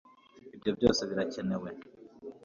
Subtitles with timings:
[0.55, 1.69] ibyo byose birakenewe